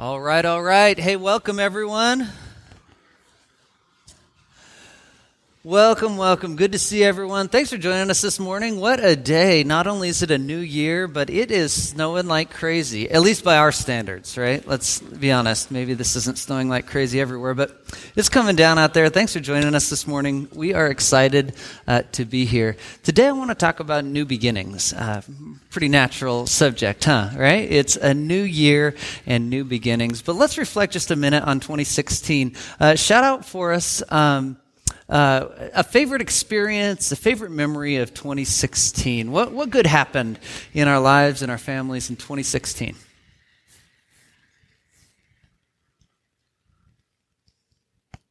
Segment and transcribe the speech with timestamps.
[0.00, 0.98] All right, all right.
[0.98, 2.26] Hey, welcome everyone.
[5.62, 6.56] Welcome, welcome.
[6.56, 7.48] Good to see everyone.
[7.48, 8.80] Thanks for joining us this morning.
[8.80, 9.62] What a day.
[9.62, 13.44] Not only is it a new year, but it is snowing like crazy, at least
[13.44, 14.66] by our standards, right?
[14.66, 15.70] Let's be honest.
[15.70, 17.78] Maybe this isn't snowing like crazy everywhere, but
[18.16, 19.10] it's coming down out there.
[19.10, 20.48] Thanks for joining us this morning.
[20.54, 21.52] We are excited
[21.86, 22.78] uh, to be here.
[23.02, 24.94] Today, I want to talk about new beginnings.
[24.94, 25.20] Uh,
[25.68, 27.32] pretty natural subject, huh?
[27.36, 27.70] Right?
[27.70, 28.94] It's a new year
[29.26, 30.22] and new beginnings.
[30.22, 32.56] But let's reflect just a minute on 2016.
[32.80, 34.02] Uh, shout out for us.
[34.10, 34.56] Um,
[35.10, 39.32] uh, a favorite experience, a favorite memory of 2016.
[39.32, 40.38] What, what good happened
[40.72, 42.94] in our lives and our families in 2016?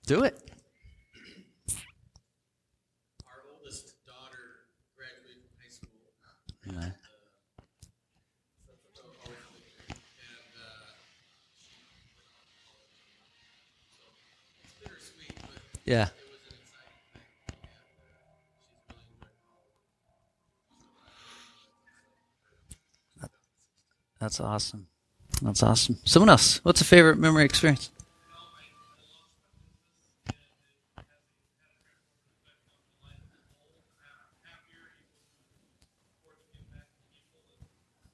[0.06, 0.40] Do it.
[3.28, 4.64] Our oldest daughter
[4.96, 5.92] graduated from high school.
[6.66, 6.82] Yeah.
[6.82, 6.94] And,
[10.56, 10.96] uh,
[14.82, 16.10] bittersweet, but Yeah.
[24.20, 24.88] That's awesome.
[25.42, 25.98] That's awesome.
[26.04, 26.60] Someone else.
[26.64, 27.90] What's a favorite memory experience?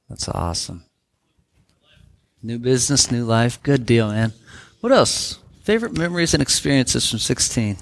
[0.08, 0.86] That's awesome.
[2.44, 3.62] New business, new life.
[3.64, 4.32] Good deal, man.
[4.82, 5.40] What else?
[5.64, 7.78] Favorite memories and experiences from 16?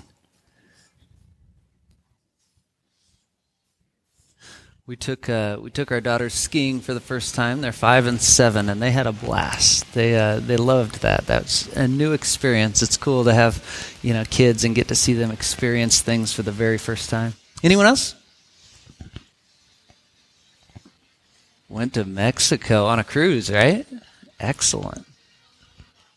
[4.85, 7.61] We took uh, we took our daughters skiing for the first time.
[7.61, 9.93] They're five and seven, and they had a blast.
[9.93, 11.25] They uh, they loved that.
[11.25, 12.81] That's a new experience.
[12.81, 13.63] It's cool to have
[14.01, 17.33] you know kids and get to see them experience things for the very first time.
[17.63, 18.13] Anyone else?
[21.69, 23.87] Went to Mexico on a cruise, right?
[24.37, 25.05] Excellent.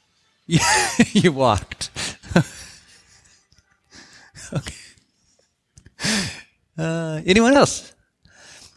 [0.46, 1.90] you walked.
[4.52, 4.74] okay.
[6.76, 7.92] Uh, anyone else?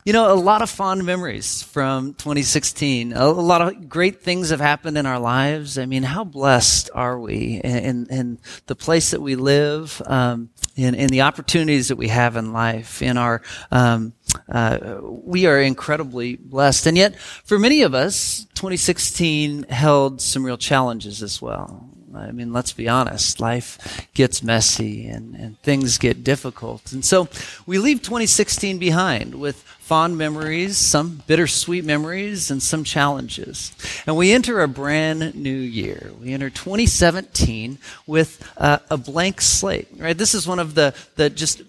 [0.09, 3.13] You know, a lot of fond memories from 2016.
[3.13, 5.77] A, lot of great things have happened in our lives.
[5.77, 10.95] I mean, how blessed are we in, in the place that we live, um, in,
[10.95, 14.13] in the opportunities that we have in life, in our, um,
[14.51, 16.87] uh, we are incredibly blessed.
[16.87, 21.87] And yet, for many of us, 2016 held some real challenges as well.
[22.15, 23.39] I mean, let's be honest.
[23.39, 26.91] Life gets messy and, and things get difficult.
[26.91, 27.27] And so
[27.65, 33.73] we leave 2016 behind with fond memories, some bittersweet memories, and some challenges.
[34.05, 36.11] And we enter a brand new year.
[36.21, 40.17] We enter 2017 with a blank slate, right?
[40.17, 41.63] This is one of the, the just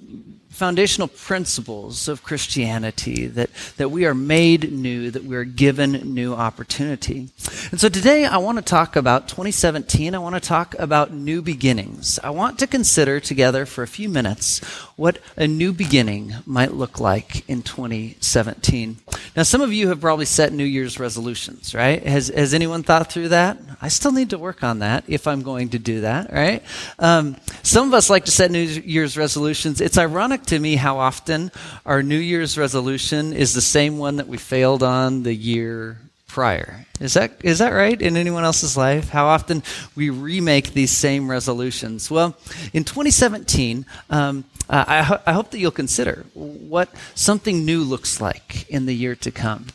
[0.60, 3.48] foundational principles of Christianity that,
[3.78, 7.30] that we are made new, that we are given new opportunity.
[7.70, 10.14] And so today I want to talk about 2017.
[10.14, 12.18] I want to talk about new beginnings.
[12.22, 14.58] I want to consider together for a few minutes
[14.96, 18.98] what a new beginning might look like in 2017.
[19.34, 22.02] Now, some of you have probably set New Year's resolutions, right?
[22.06, 23.56] Has, has anyone thought through that?
[23.80, 26.62] I still need to work on that if I'm going to do that, right?
[26.98, 29.80] Um, some of us like to set New Year's resolutions.
[29.80, 31.52] It's ironic to me how often
[31.86, 36.86] our New Year's resolution is the same one that we failed on the year prior.
[36.98, 39.10] Is that is that right in anyone else's life?
[39.10, 39.62] How often
[39.94, 42.10] we remake these same resolutions?
[42.10, 42.36] Well,
[42.72, 48.68] in 2017, um, I, ho- I hope that you'll consider what something new looks like
[48.68, 49.66] in the year to come.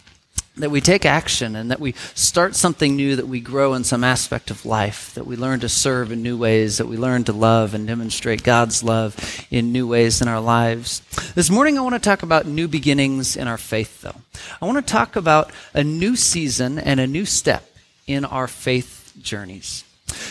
[0.58, 4.06] That we take action and that we start something new, that we grow in some
[4.06, 7.34] aspect of life, that we learn to serve in new ways, that we learn to
[7.34, 11.02] love and demonstrate God's love in new ways in our lives.
[11.36, 14.22] This morning, I want to talk about new beginnings in our faith, though.
[14.62, 17.70] I want to talk about a new season and a new step
[18.08, 19.84] in our faith journeys.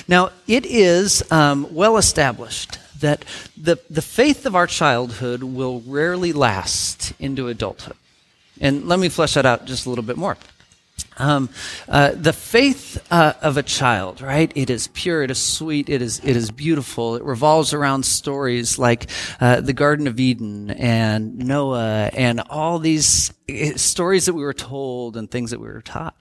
[0.09, 6.33] Now, it is um, well established that the, the faith of our childhood will rarely
[6.33, 7.97] last into adulthood.
[8.61, 10.37] And let me flesh that out just a little bit more.
[11.17, 11.49] Um,
[11.89, 14.51] uh, the faith uh, of a child, right?
[14.55, 17.17] It is pure, it is sweet, it is it is beautiful.
[17.17, 19.09] It revolves around stories like
[19.41, 24.55] uh, the Garden of Eden and Noah and all these eh, stories that we were
[24.55, 26.21] told and things that we were taught.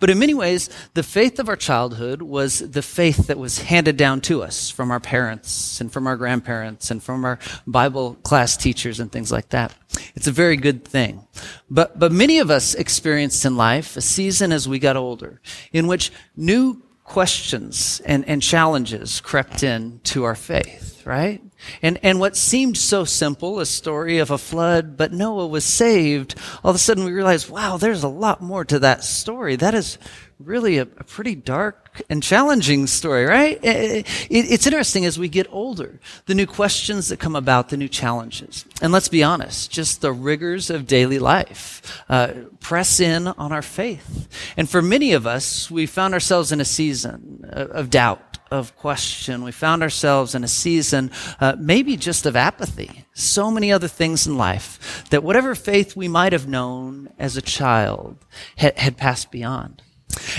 [0.00, 3.96] But in many ways, the faith of our childhood was the faith that was handed
[3.96, 8.56] down to us from our parents and from our grandparents and from our Bible class
[8.56, 9.74] teachers and things like that.
[10.14, 11.26] It's a very good thing.
[11.70, 15.40] But, but many of us experienced in life a season as we got older
[15.72, 21.40] in which new questions and, and challenges crept in to our faith, right?
[21.80, 26.34] And, and what seemed so simple, a story of a flood, but Noah was saved,
[26.62, 29.56] all of a sudden we realize, wow, there's a lot more to that story.
[29.56, 29.98] That is
[30.38, 33.62] really a, a pretty dark and challenging story, right?
[33.62, 37.76] It, it, it's interesting as we get older, the new questions that come about, the
[37.76, 38.64] new challenges.
[38.80, 43.62] And let's be honest, just the rigors of daily life uh, press in on our
[43.62, 44.28] faith.
[44.56, 49.42] And for many of us, we found ourselves in a season of doubt of question.
[49.42, 51.10] We found ourselves in a season,
[51.40, 53.04] uh, maybe just of apathy.
[53.14, 57.42] So many other things in life that whatever faith we might have known as a
[57.42, 58.18] child
[58.56, 59.82] had, had passed beyond.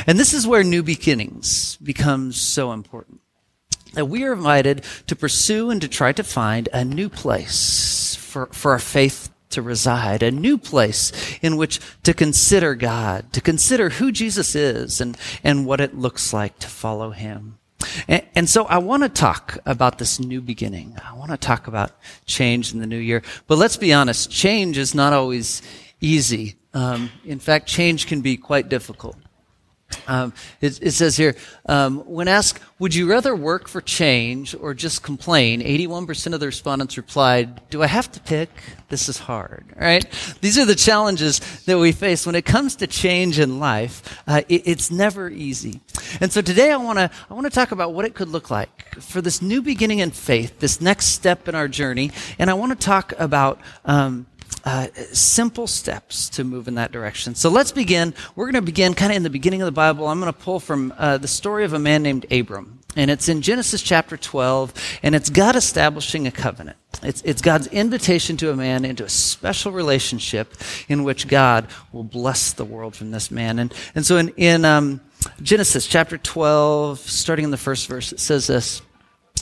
[0.05, 3.21] And this is where new beginnings becomes so important.
[3.93, 8.47] That we are invited to pursue and to try to find a new place for,
[8.47, 11.11] for our faith to reside, a new place
[11.41, 16.33] in which to consider God, to consider who Jesus is and, and what it looks
[16.33, 17.59] like to follow him.
[18.07, 20.97] And, so I want to talk about this new beginning.
[21.03, 21.91] I want to talk about
[22.25, 23.21] change in the new year.
[23.47, 25.61] But let's be honest, change is not always
[26.01, 26.55] easy.
[26.73, 29.17] Um, in fact, change can be quite difficult.
[30.07, 31.35] Um, it, it, says here,
[31.67, 35.61] um, when asked, would you rather work for change or just complain?
[35.61, 38.49] 81% of the respondents replied, do I have to pick?
[38.89, 40.05] This is hard, right?
[40.41, 44.21] These are the challenges that we face when it comes to change in life.
[44.27, 45.81] Uh, it, it's never easy.
[46.21, 48.51] And so today I want to, I want to talk about what it could look
[48.51, 52.11] like for this new beginning in faith, this next step in our journey.
[52.37, 54.27] And I want to talk about, um,
[54.63, 57.35] uh, simple steps to move in that direction.
[57.35, 58.13] So let's begin.
[58.35, 60.07] We're going to begin kind of in the beginning of the Bible.
[60.07, 62.79] I'm going to pull from uh, the story of a man named Abram.
[62.95, 66.77] And it's in Genesis chapter 12, and it's God establishing a covenant.
[67.01, 70.53] It's, it's God's invitation to a man into a special relationship
[70.87, 73.57] in which God will bless the world from this man.
[73.57, 75.01] And, and so in, in um,
[75.41, 78.81] Genesis chapter 12, starting in the first verse, it says this.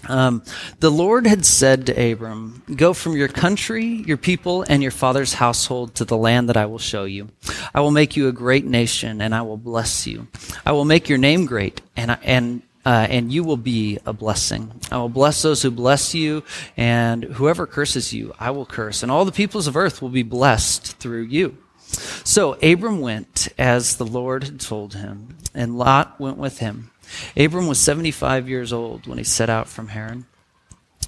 [0.08, 0.44] Um,
[0.80, 5.36] the Lord had said to Abram, Go from your country, your people, and your father's
[5.36, 7.30] household to the land that I will show you.
[7.74, 10.28] I will make you a great nation, and I will bless you.
[10.66, 14.72] I will make your name great, and, and uh, and you will be a blessing.
[14.92, 16.44] I will bless those who bless you,
[16.76, 19.04] and whoever curses you, I will curse.
[19.04, 21.58] And all the peoples of earth will be blessed through you.
[22.24, 26.91] So Abram went as the Lord had told him, and Lot went with him.
[27.36, 30.26] Abram was 75 years old when he set out from Haran.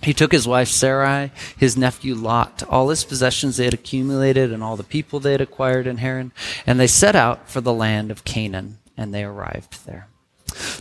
[0.01, 4.61] He took his wife Sarai, his nephew Lot, all his possessions they had accumulated, and
[4.61, 6.31] all the people they had acquired in Haran,
[6.67, 10.07] and they set out for the land of Canaan, and they arrived there.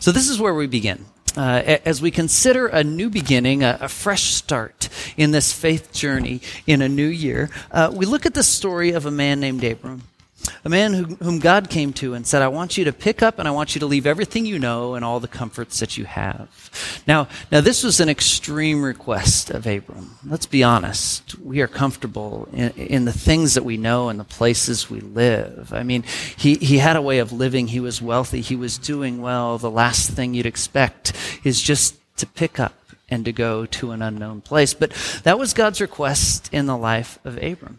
[0.00, 1.06] So this is where we begin.
[1.36, 6.42] Uh, as we consider a new beginning, a, a, fresh start in this faith journey
[6.66, 10.02] in a new year, uh, we look at the story of a man named Abram
[10.65, 13.39] a man who, whom God came to and said, I want you to pick up
[13.39, 16.05] and I want you to leave everything you know and all the comforts that you
[16.05, 17.03] have.
[17.06, 20.19] Now, now this was an extreme request of Abram.
[20.25, 21.39] Let's be honest.
[21.39, 25.73] We are comfortable in, in the things that we know and the places we live.
[25.73, 26.05] I mean,
[26.37, 27.69] he, he had a way of living.
[27.69, 28.41] He was wealthy.
[28.41, 29.59] He was doing well.
[29.59, 31.12] The last thing you'd expect
[31.44, 32.75] is just to pick up
[33.09, 34.73] and to go to an unknown place.
[34.73, 34.93] But
[35.25, 37.79] that was God's request in the life of Abram.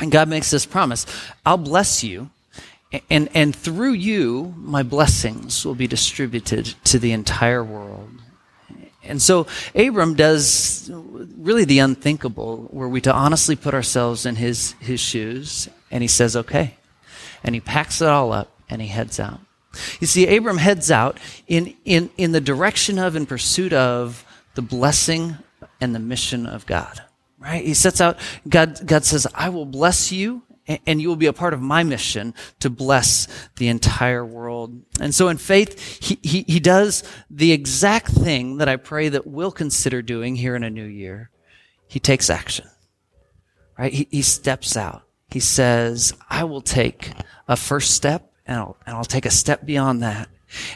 [0.00, 1.06] And God makes this promise
[1.44, 2.30] I'll bless you,
[3.10, 8.10] and, and through you, my blessings will be distributed to the entire world.
[9.02, 14.72] And so Abram does really the unthinkable, were we to honestly put ourselves in his,
[14.80, 16.74] his shoes, and he says, okay.
[17.42, 19.40] And he packs it all up and he heads out.
[20.00, 24.62] You see, Abram heads out in, in, in the direction of, and pursuit of, the
[24.62, 25.36] blessing
[25.80, 27.02] and the mission of God
[27.38, 27.64] right?
[27.64, 28.18] He sets out,
[28.48, 30.42] God, God says, I will bless you
[30.86, 33.26] and you will be a part of my mission to bless
[33.56, 34.82] the entire world.
[35.00, 39.26] And so in faith, he, he, he does the exact thing that I pray that
[39.26, 41.30] we'll consider doing here in a new year.
[41.86, 42.68] He takes action,
[43.78, 43.92] right?
[43.92, 45.04] He, he steps out.
[45.30, 47.12] He says, I will take
[47.46, 50.28] a first step and I'll, and I'll take a step beyond that.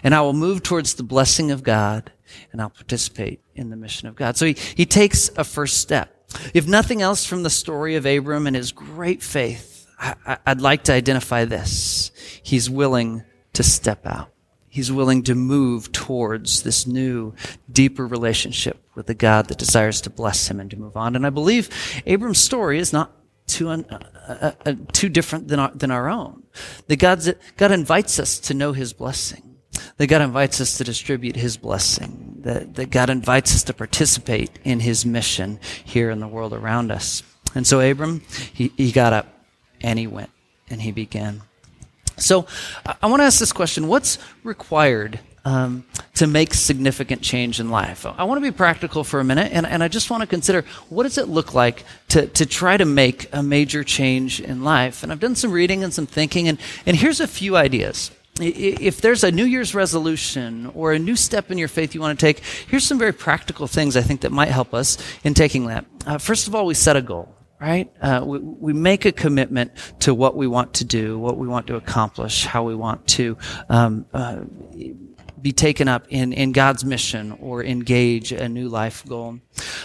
[0.02, 2.12] And I will move towards the blessing of God
[2.50, 4.36] and I'll participate in the mission of God.
[4.38, 6.21] So he, he takes a first step.
[6.54, 10.84] If nothing else from the story of Abram and his great faith, I, would like
[10.84, 12.10] to identify this.
[12.42, 13.22] He's willing
[13.52, 14.30] to step out.
[14.68, 17.34] He's willing to move towards this new,
[17.70, 21.14] deeper relationship with the God that desires to bless him and to move on.
[21.14, 21.68] And I believe
[22.06, 23.12] Abram's story is not
[23.46, 26.44] too, un, uh, uh, uh too different than our, than our own.
[26.86, 29.51] That God's, God invites us to know his blessing
[29.96, 34.50] that God invites us to distribute His blessing, that, that God invites us to participate
[34.64, 37.22] in His mission here in the world around us.
[37.54, 39.26] And so Abram, he, he got up
[39.80, 40.30] and he went
[40.70, 41.42] and he began.
[42.16, 42.46] So
[42.84, 48.06] I want to ask this question What's required um, to make significant change in life.
[48.06, 50.64] I want to be practical for a minute, and, and I just want to consider
[50.88, 55.02] what does it look like to, to try to make a major change in life.
[55.02, 58.12] And I've done some reading and some thinking, and, and here's a few ideas.
[58.40, 62.18] If there's a New Year's resolution or a new step in your faith you want
[62.18, 65.66] to take, here's some very practical things I think that might help us in taking
[65.66, 65.84] that.
[66.06, 67.92] Uh, first of all, we set a goal right?
[68.00, 69.70] Uh, we, we, make a commitment
[70.00, 73.38] to what we want to do, what we want to accomplish, how we want to
[73.68, 74.40] um, uh,
[75.40, 79.38] be taken up in, in God's mission or engage a new life goal.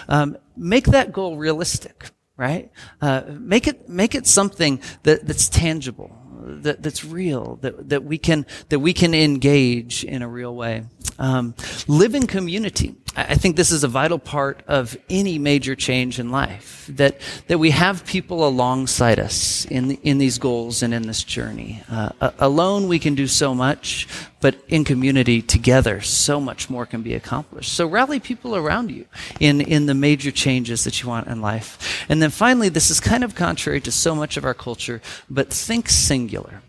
[0.10, 2.72] Um, make that goal realistic, right?
[3.00, 6.17] Uh, make it make it something that, that's tangible,
[6.48, 10.84] that, that's real, that, that we can that we can engage in a real way.
[11.20, 11.56] Um,
[11.88, 12.96] live in community.
[13.16, 16.86] I think this is a vital part of any major change in life.
[16.90, 21.82] That that we have people alongside us in in these goals and in this journey.
[21.90, 24.08] Uh, alone, we can do so much,
[24.40, 27.74] but in community together, so much more can be accomplished.
[27.74, 29.06] So rally people around you
[29.40, 32.06] in in the major changes that you want in life.
[32.10, 35.52] And then finally, this is kind of contrary to so much of our culture, but
[35.52, 36.62] think singular.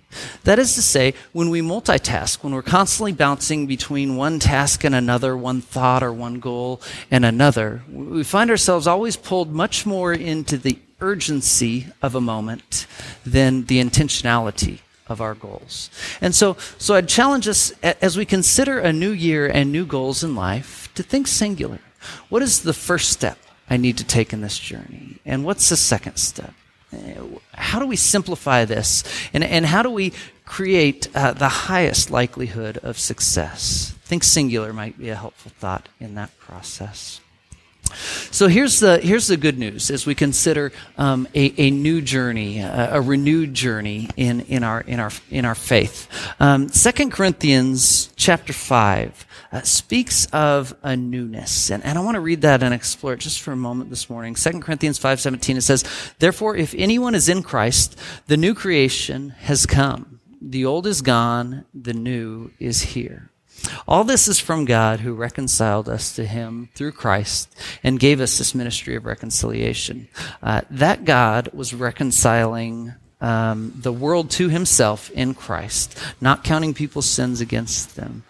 [0.44, 4.94] That is to say, when we multitask, when we're constantly bouncing between one task and
[4.94, 10.14] another, one thought or one goal and another, we find ourselves always pulled much more
[10.14, 12.86] into the urgency of a moment
[13.26, 15.90] than the intentionality of our goals.
[16.20, 20.22] And so, so I'd challenge us as we consider a new year and new goals
[20.24, 21.80] in life to think singular.
[22.28, 23.38] What is the first step
[23.68, 25.18] I need to take in this journey?
[25.24, 26.54] And what's the second step?
[27.52, 29.04] how do we simplify this?
[29.34, 30.14] And, and how do we
[30.46, 33.94] create uh, the highest likelihood of success?
[34.08, 37.20] think singular might be a helpful thought in that process.
[38.30, 42.60] So here's the here's the good news as we consider um, a, a new journey,
[42.60, 46.08] a, a, renewed journey in, in our in our in our faith.
[46.40, 52.20] Um, Second Corinthians chapter five uh, speaks of a newness, and, and I want to
[52.20, 54.36] read that and explore it just for a moment this morning.
[54.36, 55.84] Second Corinthians five seventeen it says,
[56.18, 60.20] "Therefore, if anyone is in Christ, the new creation has come.
[60.40, 63.30] The old is gone; the new is here."
[63.86, 68.38] All this is from God who reconciled us to him through Christ and gave us
[68.38, 70.08] this ministry of reconciliation.
[70.42, 77.08] Uh, that God was reconciling um, the world to himself in Christ, not counting people's
[77.08, 78.24] sins against them.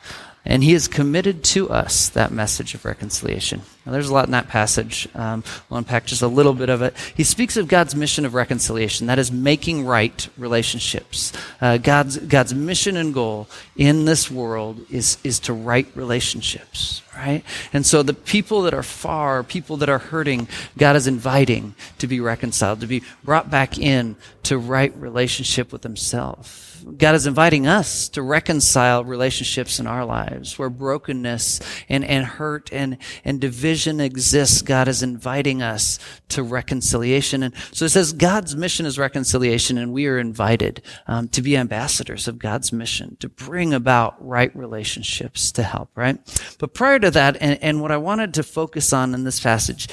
[0.48, 3.60] And he has committed to us that message of reconciliation.
[3.84, 5.06] Now, there's a lot in that passage.
[5.14, 6.96] Um, we'll unpack just a little bit of it.
[7.14, 9.08] He speaks of God's mission of reconciliation.
[9.08, 11.34] That is making right relationships.
[11.60, 17.44] Uh, God's, God's mission and goal in this world is, is to right relationships, right?
[17.74, 22.06] And so the people that are far, people that are hurting, God is inviting to
[22.06, 26.67] be reconciled, to be brought back in to right relationship with Himself.
[26.96, 32.72] God is inviting us to reconcile relationships in our lives where brokenness and, and hurt
[32.72, 34.62] and, and division exists.
[34.62, 37.42] God is inviting us to reconciliation.
[37.42, 41.56] And so it says God's mission is reconciliation and we are invited um, to be
[41.56, 46.18] ambassadors of God's mission, to bring about right relationships to help, right?
[46.58, 49.88] But prior to that, and, and what I wanted to focus on in this passage,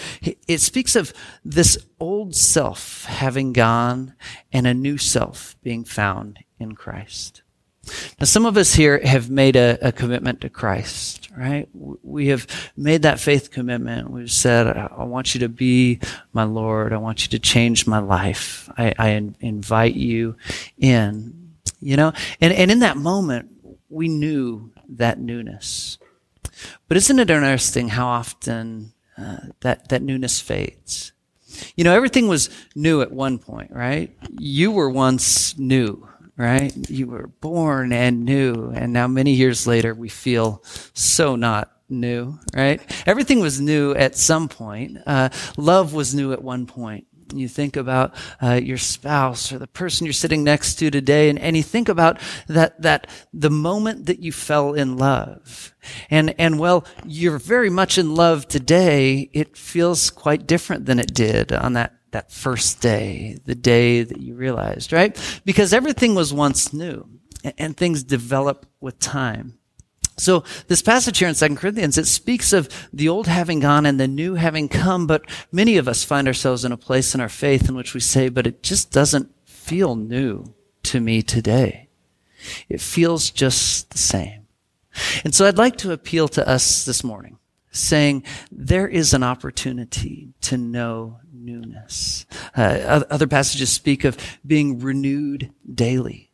[0.48, 1.14] it speaks of
[1.44, 4.14] this old self having gone
[4.52, 7.42] and a new self being found in Christ.
[8.20, 11.70] Now, some of us here have made a, a, commitment to Christ, right?
[11.74, 14.10] We have made that faith commitment.
[14.10, 16.00] We've said, I want you to be
[16.34, 16.94] my Lord.
[16.94, 18.70] I want you to change my life.
[18.76, 19.10] I, I
[19.40, 20.36] invite you
[20.80, 22.14] in, you know?
[22.42, 23.52] And, and in that moment,
[23.90, 26.00] we knew that newness.
[26.88, 31.12] But isn't it interesting how often uh, that, that newness fades?
[31.76, 34.16] You know, everything was new at one point, right?
[34.38, 36.08] You were once new
[36.38, 36.74] right?
[36.90, 40.62] You were born and new, and now many years later, we feel
[40.94, 42.82] so not new, right?
[43.06, 44.98] Everything was new at some point.
[45.06, 47.08] Uh, love was new at one point.
[47.34, 51.40] You think about uh, your spouse or the person you're sitting next to today, and,
[51.40, 55.74] and you think about that that the moment that you fell in love,
[56.10, 59.30] and and well, you're very much in love today.
[59.34, 64.22] It feels quite different than it did on that that first day, the day that
[64.22, 65.18] you realized, right?
[65.44, 67.10] Because everything was once new
[67.58, 69.58] and things develop with time.
[70.18, 74.00] So this passage here in 2 Corinthians, it speaks of the old having gone and
[74.00, 77.30] the new having come, but many of us find ourselves in a place in our
[77.30, 80.54] faith in which we say, but it just doesn't feel new
[80.84, 81.90] to me today.
[82.70, 84.48] It feels just the same.
[85.24, 87.38] And so I'd like to appeal to us this morning,
[87.72, 92.26] saying there is an opportunity to know newness.
[92.56, 96.25] Uh, other passages speak of being renewed daily.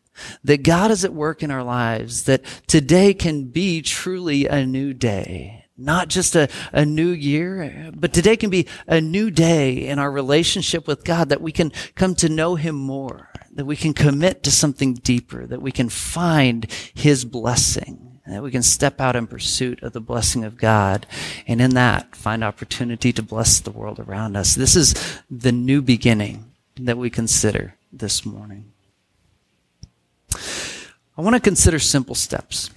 [0.44, 4.94] That God is at work in our lives, that today can be truly a new
[4.94, 5.66] day.
[5.78, 10.12] Not just a, a new year, but today can be a new day in our
[10.12, 14.44] relationship with God, that we can come to know Him more, that we can commit
[14.44, 19.26] to something deeper, that we can find His blessing, that we can step out in
[19.26, 21.08] pursuit of the blessing of God,
[21.48, 24.54] and in that find opportunity to bless the world around us.
[24.54, 28.71] This is the new beginning that we consider this morning.
[31.18, 32.70] I want to consider simple steps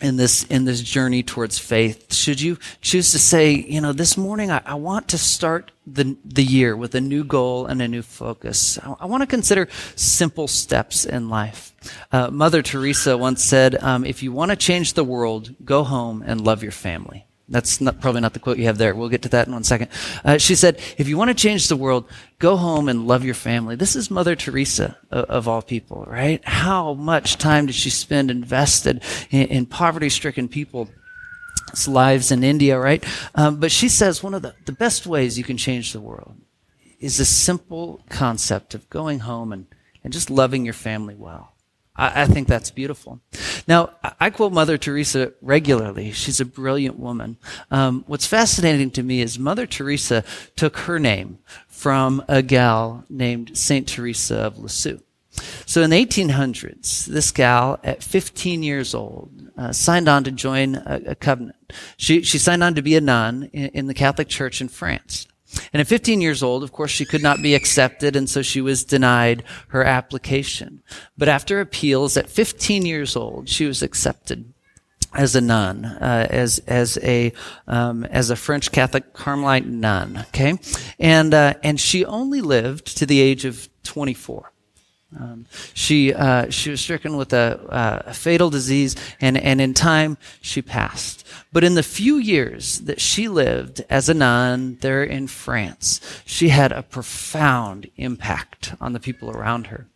[0.00, 2.12] in this in this journey towards faith.
[2.14, 6.16] Should you choose to say you know this morning i, I want to start the,
[6.24, 8.78] the year with a new goal and a new focus.
[8.78, 11.74] I, I want to consider simple steps in life.
[12.12, 16.22] Uh, mother teresa once said um, if you want to change the world go home
[16.26, 18.94] and love your family that's not, probably not the quote you have there.
[18.94, 19.88] We'll get to that in one second.
[20.24, 23.34] Uh, she said, if you want to change the world, go home and love your
[23.34, 23.74] family.
[23.74, 26.40] This is Mother Teresa of, of all people, right?
[26.44, 30.88] How much time did she spend invested in, in poverty stricken people's
[31.88, 33.04] lives in India, right?
[33.34, 36.36] Um, but she says one of the, the best ways you can change the world
[37.00, 39.66] is a simple concept of going home and,
[40.04, 41.54] and just loving your family well.
[41.96, 43.20] I, I think that's beautiful.
[43.66, 46.12] Now, I quote Mother Teresa regularly.
[46.12, 47.36] She's a brilliant woman.
[47.70, 50.24] Um, what's fascinating to me is Mother Teresa
[50.56, 55.00] took her name from a gal named Saint Teresa of Lisieux.
[55.66, 60.74] So in the 1800s, this gal, at 15 years old, uh, signed on to join
[60.74, 61.56] a, a, covenant.
[61.96, 65.28] She, she signed on to be a nun in, in the Catholic Church in France.
[65.72, 68.60] And at 15 years old, of course, she could not be accepted, and so she
[68.60, 70.82] was denied her application.
[71.16, 74.52] But after appeals, at 15 years old, she was accepted
[75.12, 77.32] as a nun, uh, as as a
[77.66, 80.24] um, as a French Catholic Carmelite nun.
[80.28, 80.58] Okay,
[80.98, 84.52] and uh, and she only lived to the age of 24.
[85.18, 89.74] Um, she uh, she was stricken with a, uh, a, fatal disease, and and in
[89.74, 91.26] time she passed.
[91.52, 96.50] But in the few years that she lived as a nun there in France, she
[96.50, 99.88] had a profound impact on the people around her.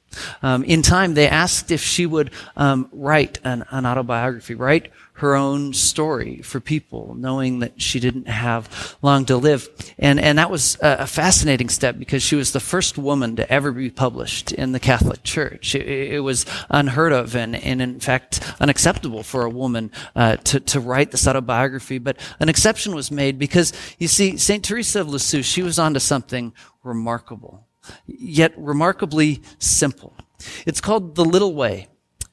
[0.42, 5.36] Um, in time, they asked if she would um, write an, an autobiography, write her
[5.36, 9.68] own story for people, knowing that she didn't have long to live.
[9.96, 13.70] And, and that was a, fascinating step because she was the first woman to ever
[13.70, 15.76] be published in the Catholic Church.
[15.76, 20.58] It, it was unheard of and, and in fact unacceptable for a woman uh, to,
[20.58, 21.98] to write this autobiography.
[21.98, 24.64] But an exception was made because you see, St.
[24.64, 27.68] Teresa of Lisieux, she was onto something remarkable,
[28.06, 30.16] yet remarkably simple.
[30.66, 31.88] It's called the little way.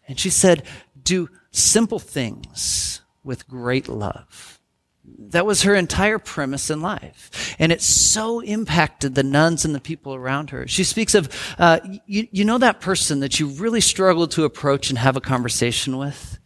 [0.08, 0.64] And she said,
[1.04, 4.60] do simple things with great love.
[5.04, 7.56] That was her entire premise in life.
[7.60, 10.68] And it so impacted the nuns and the people around her.
[10.68, 14.90] She speaks of, uh, you, you know that person that you really struggle to approach
[14.90, 16.40] and have a conversation with?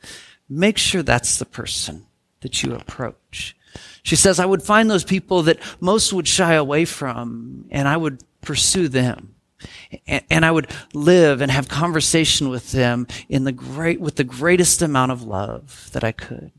[0.50, 2.06] Make sure that's the person
[2.42, 3.56] that you approach.
[4.04, 7.98] She says, I would find those people that most would shy away from and I
[7.98, 9.36] would pursue them
[10.08, 14.82] and I would live and have conversation with them in the great, with the greatest
[14.82, 16.52] amount of love that I could.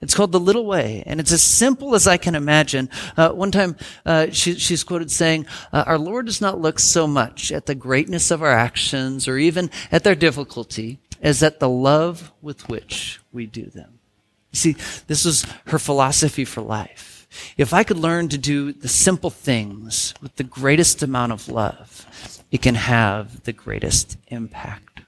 [0.00, 2.90] It's called the little way, and it's as simple as I can imagine.
[3.16, 7.06] Uh, one time, uh, she, she's quoted saying, uh, "Our Lord does not look so
[7.06, 11.68] much at the greatness of our actions or even at their difficulty as at the
[11.68, 13.98] love with which we do them."
[14.52, 17.15] You see, this was her philosophy for life.
[17.56, 22.42] If I could learn to do the simple things with the greatest amount of love,
[22.50, 25.00] it can have the greatest impact.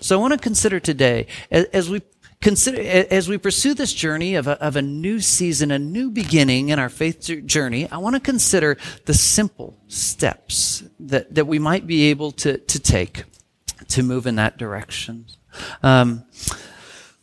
[0.00, 2.02] So I want to consider today, as we
[2.40, 6.68] consider, as we pursue this journey of a, of a new season, a new beginning
[6.68, 11.86] in our faith journey, I want to consider the simple steps that, that we might
[11.86, 13.24] be able to, to take
[13.88, 15.26] to move in that direction.
[15.82, 16.24] Um,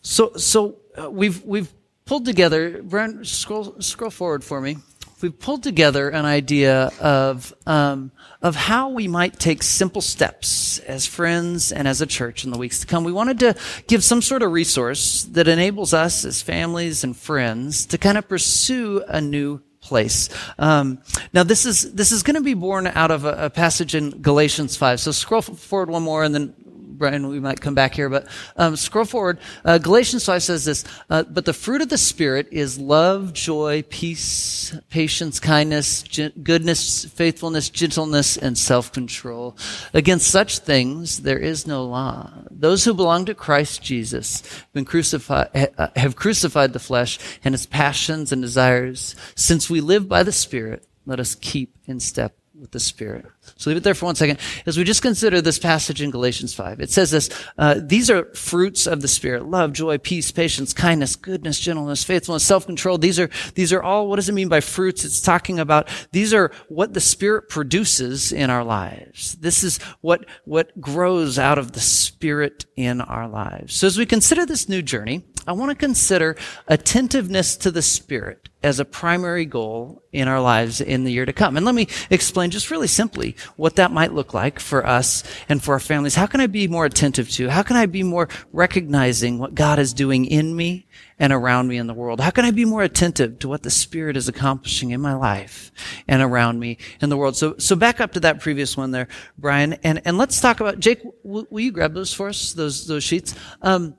[0.02, 1.72] so, so uh, we've, we've
[2.08, 4.78] pulled together, Brent, scroll, scroll forward for me
[5.22, 11.06] we've pulled together an idea of um, of how we might take simple steps as
[11.06, 13.04] friends and as a church in the weeks to come.
[13.04, 13.56] We wanted to
[13.88, 18.28] give some sort of resource that enables us as families and friends to kind of
[18.28, 20.30] pursue a new place.
[20.60, 21.00] Um,
[21.34, 24.22] now this is this is going to be born out of a, a passage in
[24.22, 25.00] Galatians five.
[25.00, 26.54] So scroll forward one more, and then
[26.98, 29.40] Brian, we might come back here, but um, scroll forward.
[29.64, 33.84] Uh, Galatians 5 says this, uh, but the fruit of the Spirit is love, joy,
[33.90, 36.04] peace, patience, kindness,
[36.42, 39.56] goodness, faithfulness, gentleness, and self-control.
[39.94, 42.32] Against such things there is no law.
[42.50, 47.54] Those who belong to Christ Jesus have, been crucified, uh, have crucified the flesh and
[47.54, 49.16] its passions and desires.
[49.36, 53.26] Since we live by the Spirit, let us keep in step with the Spirit.
[53.56, 54.40] So leave it there for one second.
[54.66, 58.26] As we just consider this passage in Galatians 5, it says this, uh, these are
[58.34, 59.46] fruits of the Spirit.
[59.46, 62.98] Love, joy, peace, patience, kindness, goodness, gentleness, faithfulness, self-control.
[62.98, 65.06] These are, these are all, what does it mean by fruits?
[65.06, 69.34] It's talking about, these are what the Spirit produces in our lives.
[69.36, 73.76] This is what, what grows out of the Spirit in our lives.
[73.76, 76.36] So as we consider this new journey, I want to consider
[76.68, 81.34] attentiveness to the Spirit as a primary goal in our lives in the year to
[81.34, 81.58] come.
[81.58, 85.64] And let me explain just really simply what that might look like for us and
[85.64, 86.16] for our families.
[86.16, 87.50] How can I be more attentive to?
[87.50, 90.86] How can I be more recognizing what God is doing in me
[91.18, 92.20] and around me in the world?
[92.20, 95.72] How can I be more attentive to what the Spirit is accomplishing in my life
[96.08, 97.38] and around me in the world?
[97.38, 100.80] So, so back up to that previous one there, Brian, and, and let's talk about,
[100.80, 103.34] Jake, will, will you grab those for us, those, those sheets?
[103.62, 103.96] Um,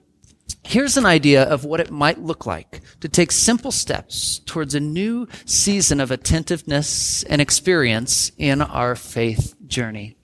[0.64, 4.80] Here's an idea of what it might look like to take simple steps towards a
[4.80, 10.16] new season of attentiveness and experience in our faith journey.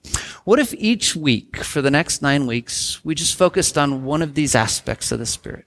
[0.43, 4.35] What if each week for the next nine weeks, we just focused on one of
[4.35, 5.65] these aspects of the Spirit?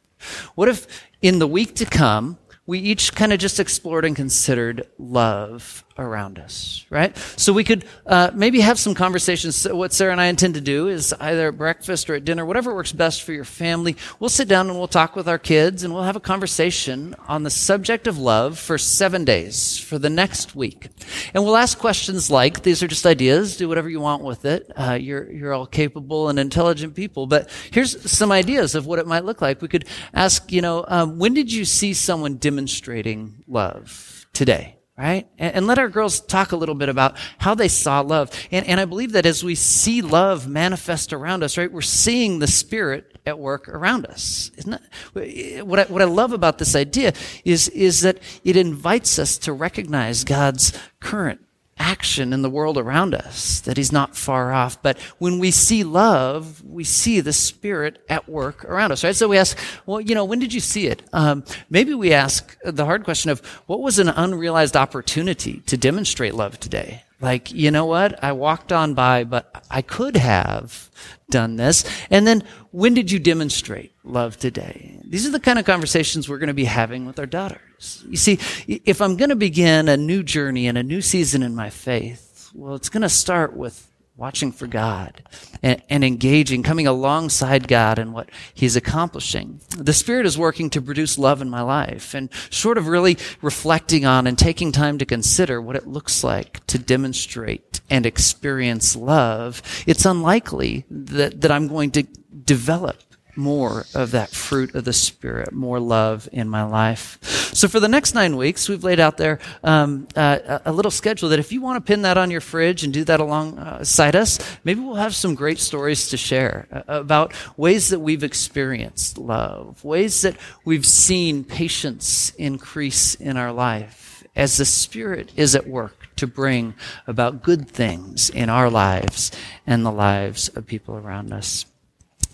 [0.55, 0.87] What if
[1.23, 6.39] in the week to come, we each kind of just explored and considered love around
[6.39, 7.17] us, right?
[7.37, 9.67] So we could uh, maybe have some conversations.
[9.69, 12.75] What Sarah and I intend to do is either at breakfast or at dinner, whatever
[12.75, 13.97] works best for your family.
[14.21, 17.43] We'll sit down and we'll talk with our kids and we'll have a conversation on
[17.43, 20.89] the subject of love for seven days for the next week.
[21.35, 24.71] And we'll ask questions like, these are just ideas, do whatever you want with it.
[24.77, 29.07] Uh, you're, you're all capable and intelligent people, but here's some ideas of what it
[29.07, 29.61] might look like.
[29.61, 34.78] We could ask, you know, um, when did you see someone demonstrating love today?
[34.99, 35.29] Right?
[35.39, 38.31] And, and, let our girls talk a little bit about how they saw love.
[38.51, 42.41] And, and I believe that as we see love manifest around us, right, we're seeing
[42.41, 44.51] the Spirit at work around us.
[44.57, 44.81] Isn't
[45.15, 45.65] it?
[45.65, 47.13] What I, what I love about this idea
[47.45, 51.41] is, is that it invites us to recognize God's current
[51.79, 54.83] action in the world around us, that he's not far off.
[54.83, 59.17] But when we see love, we see the Spirit at work around us, right?
[59.17, 61.03] So we ask, well, you know, when did you see it?
[61.13, 66.35] Um, maybe we ask the hard question of what was an unrealized opportunity to demonstrate
[66.35, 67.05] love today?
[67.21, 68.23] Like, you know what?
[68.23, 70.89] I walked on by, but I could have
[71.31, 71.85] done this.
[72.11, 75.01] And then when did you demonstrate love today?
[75.05, 78.05] These are the kind of conversations we're going to be having with our daughters.
[78.09, 81.57] You see, if I'm going to begin a new journey and a new season in
[81.57, 85.23] my faith, well, it's going to start with watching for God
[85.63, 89.61] and, and, engaging, coming alongside God and what He's accomplishing.
[89.77, 94.05] The Spirit is working to produce love in my life and sort of really reflecting
[94.05, 99.63] on and taking time to consider what it looks like to demonstrate and experience love.
[99.87, 103.08] It's unlikely that, that I'm going to develop
[103.39, 107.19] more of that fruit of the Spirit, more love in my life.
[107.55, 111.29] So for the next nine weeks, we've laid out there um, uh, a little schedule
[111.31, 114.39] that if you want to pin that on your fridge and do that alongside us,
[114.65, 119.83] maybe we'll have some great stories to share uh, about ways that we've experienced love,
[119.85, 126.09] ways that we've seen patience increase in our life as the Spirit is at work
[126.17, 126.75] to bring
[127.07, 129.31] about good things in our lives
[129.67, 131.65] and the lives of people around us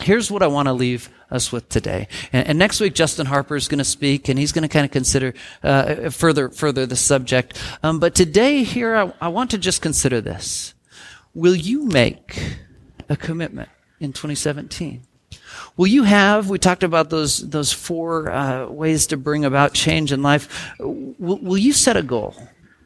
[0.01, 2.09] here's what I want to leave us with today.
[2.33, 4.85] And, and next week, Justin Harper is going to speak, and he's going to kind
[4.85, 7.59] of consider uh, further further the subject.
[7.83, 10.75] Um, but today, here, I, I want to just consider this:
[11.35, 12.57] Will you make
[13.09, 13.69] a commitment
[14.01, 15.03] in 2017?
[15.77, 16.49] Will you have?
[16.49, 20.73] We talked about those those four uh, ways to bring about change in life.
[20.79, 22.37] Will, will you set a goal?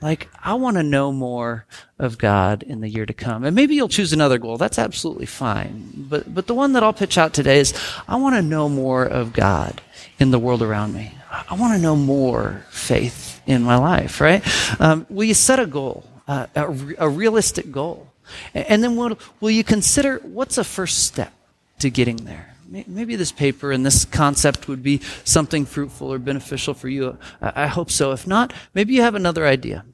[0.00, 1.66] Like, I want to know more
[1.98, 3.44] of God in the year to come.
[3.44, 4.56] And maybe you'll choose another goal.
[4.56, 5.92] That's absolutely fine.
[5.96, 7.74] But, but the one that I'll pitch out today is
[8.06, 9.80] I want to know more of God
[10.18, 11.12] in the world around me.
[11.30, 14.42] I want to know more faith in my life, right?
[14.80, 16.66] Um, will you set a goal, uh, a,
[16.98, 18.08] a, realistic goal?
[18.54, 21.32] And then will, will you consider what's a first step
[21.80, 22.54] to getting there?
[22.68, 27.18] Maybe this paper and this concept would be something fruitful or beneficial for you.
[27.40, 28.12] I hope so.
[28.12, 29.84] If not, maybe you have another idea.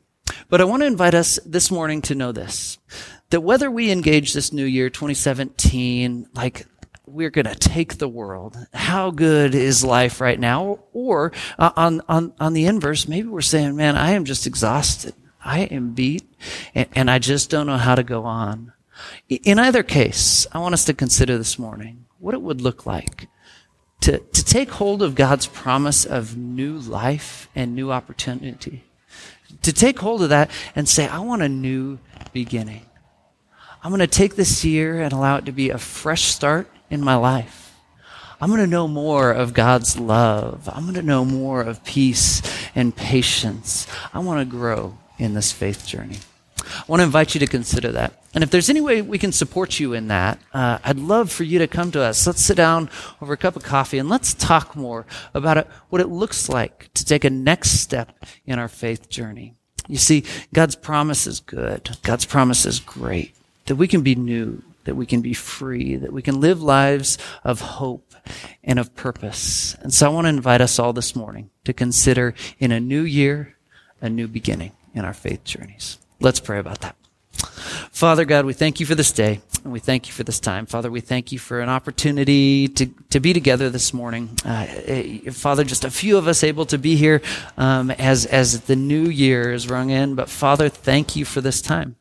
[0.48, 2.78] But I want to invite us this morning to know this
[3.30, 6.66] that whether we engage this new year, 2017, like
[7.06, 8.56] we're going to take the world.
[8.72, 10.80] How good is life right now?
[10.92, 15.14] Or uh, on, on, on the inverse, maybe we're saying, man, I am just exhausted.
[15.44, 16.24] I am beat
[16.74, 18.72] and, and I just don't know how to go on.
[19.28, 23.28] In either case, I want us to consider this morning what it would look like
[24.00, 28.82] to, to take hold of God's promise of new life and new opportunity.
[29.60, 31.98] To take hold of that and say, I want a new
[32.32, 32.86] beginning.
[33.82, 37.02] I'm going to take this year and allow it to be a fresh start in
[37.02, 37.74] my life.
[38.40, 40.66] I'm going to know more of God's love.
[40.72, 42.40] I'm going to know more of peace
[42.74, 43.86] and patience.
[44.14, 46.20] I want to grow in this faith journey.
[46.84, 48.22] I want to invite you to consider that.
[48.34, 51.42] And if there's any way we can support you in that, uh, I'd love for
[51.42, 52.26] you to come to us.
[52.26, 52.90] Let's sit down
[53.22, 56.92] over a cup of coffee and let's talk more about it, what it looks like
[56.92, 58.12] to take a next step
[58.44, 59.54] in our faith journey.
[59.88, 61.96] You see, God's promise is good.
[62.02, 63.34] God's promise is great.
[63.64, 67.16] That we can be new, that we can be free, that we can live lives
[67.44, 68.14] of hope
[68.62, 69.74] and of purpose.
[69.80, 73.02] And so I want to invite us all this morning to consider in a new
[73.02, 73.56] year,
[74.02, 75.96] a new beginning in our faith journeys.
[76.20, 76.96] Let's pray about that.
[77.90, 80.66] Father God, we thank you for this day and we thank you for this time.
[80.66, 84.30] Father, we thank you for an opportunity to, to be together this morning.
[84.44, 87.22] Uh, eh, Father, just a few of us able to be here
[87.56, 90.14] um, as, as the new year is rung in.
[90.14, 91.96] But Father, thank you for this time.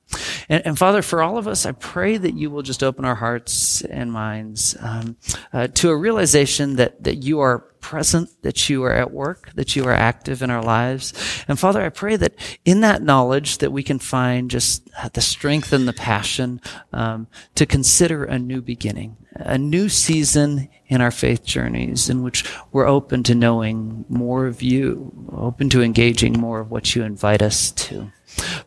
[0.50, 3.16] And, and, Father, for all of us, I pray that you will just open our
[3.16, 5.18] hearts and minds um,
[5.52, 9.76] uh, to a realization that, that you are present, that you are at work, that
[9.76, 11.14] you are active in our lives.
[11.48, 12.34] And Father, I pray that
[12.66, 16.62] in that knowledge that we can find just the strength and the passion
[16.94, 22.50] um, to consider a new beginning, a new season in our faith journeys in which
[22.72, 27.42] we're open to knowing more of you, open to engaging more of what you invite
[27.42, 28.12] us to.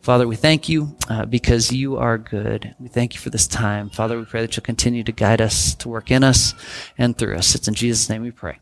[0.01, 2.75] Father, we thank you uh, because you are good.
[2.79, 3.89] We thank you for this time.
[3.89, 6.53] Father, we pray that you'll continue to guide us, to work in us
[6.97, 7.55] and through us.
[7.55, 8.59] It's in Jesus' name we pray.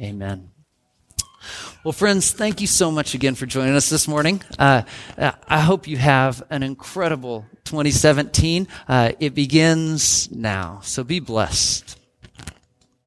[0.00, 0.50] Amen.
[1.84, 4.42] Well, friends, thank you so much again for joining us this morning.
[4.58, 4.82] Uh,
[5.18, 8.68] I hope you have an incredible 2017.
[8.86, 11.98] Uh, it begins now, so be blessed.